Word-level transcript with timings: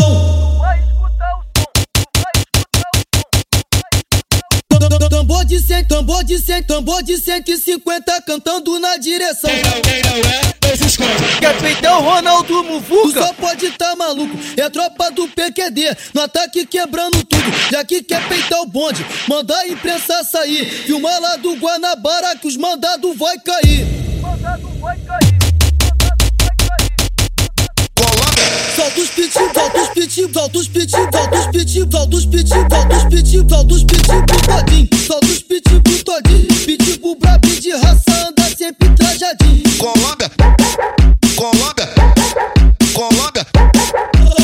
som. 0.00 0.58
Vai 0.58 0.78
escutar 0.80 1.38
o 1.38 1.42
som. 1.56 1.66
Vai 2.16 2.32
escutar 2.36 2.90
o 2.94 2.98
som. 3.16 3.28
Vai 3.74 3.90
escutar 3.94 4.90
o 4.90 5.00
som. 5.00 5.08
Tambor 5.08 5.44
de 5.44 5.60
100, 5.60 5.84
tambor 5.84 6.24
de 6.24 6.38
100, 6.38 6.62
tambor 6.64 7.02
de 7.02 7.18
150 7.18 8.22
cantando 8.22 8.78
na 8.78 8.96
direção. 8.96 9.50
Quem 9.50 9.62
não, 9.62 9.82
quem 9.82 10.02
não 10.02 10.30
é, 10.30 10.42
não. 10.46 10.52
Quer 11.40 11.54
é 11.56 11.60
peitar 11.60 11.98
o 11.98 12.02
Ronaldo 12.02 12.64
Muvuca? 12.64 13.02
Tu 13.02 13.12
só 13.12 13.32
pode 13.34 13.70
tá 13.72 13.94
maluco. 13.96 14.36
É 14.56 14.70
tropa 14.70 15.10
do 15.10 15.28
PQD, 15.28 15.96
no 16.14 16.22
ataque 16.22 16.64
tá 16.64 16.70
quebrando 16.70 17.22
tudo. 17.24 17.42
Já 17.70 17.84
que 17.84 18.02
quer 18.02 18.26
peitar 18.28 18.60
o 18.60 18.66
bonde, 18.66 19.04
mandar 19.28 19.58
a 19.58 19.68
imprensa 19.68 20.22
sair. 20.24 20.64
Filmar 20.64 21.20
lá 21.20 21.36
do 21.36 21.54
Guanabara 21.56 22.36
que 22.36 22.46
os 22.46 22.56
mandados 22.56 23.16
vai 23.16 23.38
cair. 23.40 23.86
Mandado 24.20 24.68
vai 24.80 24.96
cair. 24.98 25.41
Solta 31.22 31.38
os 31.38 31.46
piti, 31.46 31.88
solta 31.90 32.16
os 32.16 32.24
piti, 32.26 32.48
solta 32.48 32.96
os 32.96 33.04
piti, 33.04 33.48
solta 33.48 33.74
os 33.74 33.84
piti, 33.84 34.02
todinho. 34.46 34.88
Solta 35.06 35.26
os 35.26 35.42
piti, 35.42 36.04
todinho. 36.04 36.46
Pitbull 36.66 37.16
brabo 37.16 37.48
de 37.48 37.72
raça 37.72 38.28
anda 38.28 38.56
sempre 38.56 38.88
trajadinho. 38.90 39.62
Colômbia, 39.78 40.30
Colômbia, 41.36 41.88
Colômbia. 42.92 43.46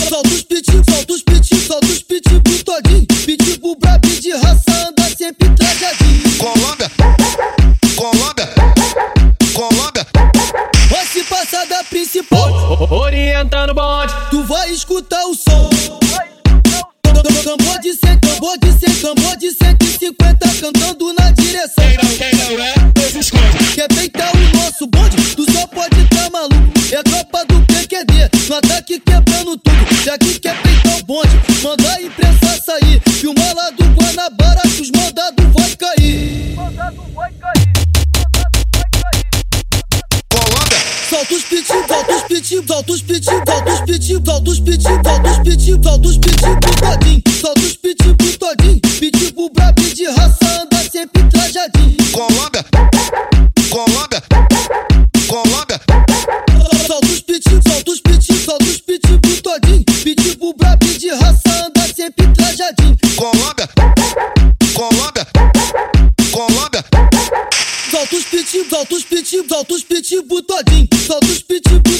Solta 0.08 0.28
os 0.28 0.42
piti, 0.42 0.72
solta 0.88 1.12
os 1.12 1.22
piti, 1.22 1.56
solta 1.66 1.86
os 1.86 2.02
piti, 2.02 2.64
todinho. 2.64 3.06
Pitbull 3.26 3.76
brabo 3.76 4.08
de 4.08 4.32
raça 4.32 4.88
anda 4.88 5.04
sempre 5.16 5.48
trajadinho. 5.50 6.38
Colômbia, 6.38 6.90
Colômbia, 7.96 8.48
Colômbia. 9.52 10.06
Vai 10.90 11.06
se 11.06 11.24
passar 11.24 11.66
da 11.66 11.82
principal. 11.84 12.88
Orientando 12.90 13.70
o 13.70 13.74
bonde. 13.74 14.14
Tu 14.30 14.42
vai 14.44 14.70
escutar 14.70 15.24
o 15.26 15.34
som. 15.34 15.77
Tambor 17.44 17.78
de 17.80 17.94
100, 17.94 18.18
tambor 18.18 18.58
de 18.58 18.72
100, 18.72 18.94
tambor 19.00 19.36
de 19.36 19.50
150 19.52 20.48
cantando 20.60 21.14
na 21.14 21.30
direção. 21.30 21.84
Quem 21.84 21.96
não, 21.96 22.16
quem 22.16 22.34
não 22.34 22.64
é, 22.64 22.74
esse 23.06 23.18
esconde. 23.20 23.74
Quer 23.74 23.88
peitar 23.88 24.30
o 24.34 24.56
nosso 24.56 24.86
bonde? 24.88 25.16
Tu 25.36 25.52
só 25.52 25.66
pode 25.68 26.04
tá 26.08 26.28
maluco. 26.30 26.72
É 26.90 27.02
tropa 27.02 27.44
do 27.46 27.64
PQD, 27.66 28.48
no 28.48 28.56
ataque 28.56 28.98
quebrando 28.98 29.56
tudo. 29.56 30.04
Já 30.04 30.18
que 30.18 30.38
quer 30.40 30.60
peitar 30.62 30.98
o 30.98 31.04
bonde, 31.04 31.40
manda 31.62 31.92
a 31.94 32.02
imprensa 32.02 32.60
sair. 32.64 33.00
Filma 33.12 33.52
lá 33.54 33.70
do 33.70 33.84
Guanabara 33.84 34.62
que 34.62 34.82
os 34.82 34.90
mandados 34.90 35.46
vai 35.54 35.76
cair. 35.76 36.56
Mandado 36.56 37.02
vai 37.14 37.32
cair. 37.34 37.72
Solta 41.08 41.34
os 41.34 41.42
piti, 41.44 41.66
solta 41.66 42.14
os 42.14 42.22
piti, 42.22 42.66
solta 42.66 42.92
os 42.92 43.02
piti, 43.02 43.24
solta 43.24 43.70
os 43.70 43.80
piti, 43.80 44.06
solta 44.06 44.50
os 44.50 44.60
piti, 44.60 44.82
solta 44.84 45.30
os 45.30 46.18
piti, 46.18 46.44
os. 46.44 47.27
Sempre 50.98 51.22
trajadinho. 51.30 51.96
Colômbia, 52.10 52.64
Colômbia, 53.70 54.22
Colômbia. 55.28 55.80
Solta 56.88 57.06
os 57.06 57.20
piti, 57.20 57.50
solta 57.50 57.90
os 57.92 58.00
piti, 58.00 58.34
solta 58.44 58.64
os 58.64 58.78
piti, 58.78 59.42
todinho. 59.42 59.84
Pitbull 60.02 60.54
brabo 60.54 60.86
de 60.86 61.10
raça 61.10 61.66
anda 61.66 61.86
sempre 61.94 62.26
trajadinho. 62.34 62.96
Colômbia, 63.14 63.68
Colômbia, 64.74 65.26
Colômbia. 66.32 66.84
Solta 67.90 68.16
os 68.16 68.24
piti, 68.24 68.68
solta 68.68 68.94
os 68.94 69.04
piti, 69.04 69.48
solta 69.48 69.74
os 69.74 69.82
piti, 69.84 70.16
todinho. 70.22 70.88
Solta 71.06 71.26
os. 71.26 71.38
Pitbull 71.42 71.97